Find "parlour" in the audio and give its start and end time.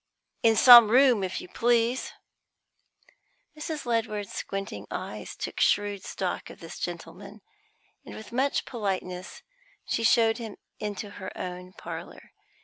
11.73-12.31